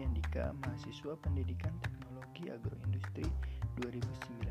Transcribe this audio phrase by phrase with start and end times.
[0.00, 3.28] Andika, mahasiswa Pendidikan Teknologi Agroindustri
[3.76, 4.48] 2019.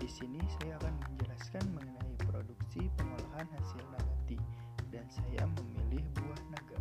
[0.00, 4.40] Di sini saya akan menjelaskan mengenai produksi pengolahan hasil nabati
[4.88, 6.80] dan saya memilih buah naga.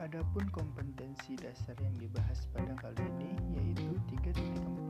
[0.00, 3.92] Adapun kompetensi dasar yang dibahas pada kali ini yaitu
[4.24, 4.40] 3.4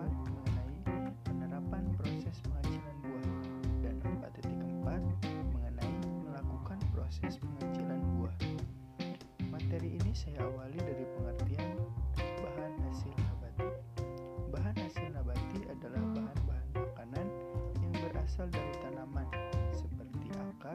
[0.06, 0.78] mengenai
[1.26, 3.26] penerapan proses pengacilan buah
[3.82, 5.26] dan 4.4
[5.58, 8.38] mengenai melakukan proses pengacilan buah.
[9.50, 10.44] Materi ini saya
[18.26, 19.22] berasal dari tanaman
[19.70, 20.74] seperti akar,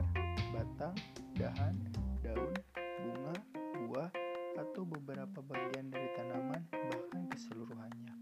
[0.55, 0.95] batang,
[1.35, 1.75] dahan,
[2.23, 3.35] daun, bunga,
[3.75, 4.07] buah,
[4.55, 8.15] atau beberapa bagian dari tanaman bahkan keseluruhannya.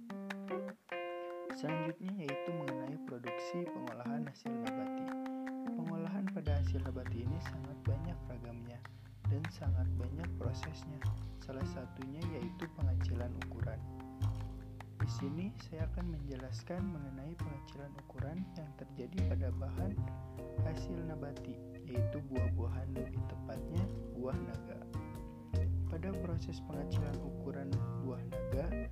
[1.53, 5.05] Selanjutnya yaitu mengenai produksi pengolahan hasil nabati.
[5.77, 8.81] Pengolahan pada hasil nabati ini sangat banyak ragamnya
[9.29, 11.05] dan sangat banyak prosesnya.
[11.45, 13.77] Salah satunya yaitu pengacilan ukuran.
[15.19, 19.91] Sini saya akan menjelaskan mengenai pengacilan ukuran yang terjadi pada bahan
[20.63, 21.59] hasil nabati,
[21.91, 23.83] yaitu buah-buahan lebih tepatnya
[24.15, 24.79] buah naga.
[25.91, 27.67] Pada proses pengacilan ukuran
[27.99, 28.87] buah naga,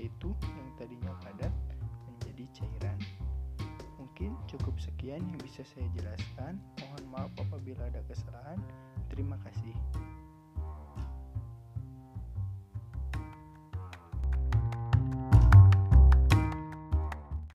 [0.00, 1.52] yaitu yang tadinya padat
[2.08, 2.96] menjadi cairan.
[4.00, 6.56] Mungkin cukup sekian yang bisa saya jelaskan.
[6.80, 7.84] Mohon maaf apabila